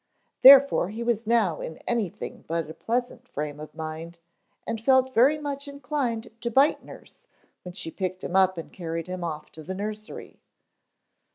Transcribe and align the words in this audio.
Therefore 0.41 0.89
he 0.89 1.03
was 1.03 1.27
now 1.27 1.61
in 1.61 1.77
anything 1.87 2.43
but 2.47 2.67
a 2.67 2.73
pleasant 2.73 3.27
frame 3.27 3.59
of 3.59 3.75
mind 3.75 4.17
and 4.65 4.81
felt 4.81 5.13
very 5.13 5.37
much 5.37 5.67
inclined 5.67 6.31
to 6.41 6.49
bite 6.49 6.83
nurse 6.83 7.27
when 7.61 7.73
she 7.75 7.91
picked 7.91 8.23
him 8.23 8.35
up 8.35 8.57
and 8.57 8.73
carried 8.73 9.05
him 9.05 9.23
off 9.23 9.51
to 9.51 9.61
the 9.61 9.75
nursery. 9.75 10.41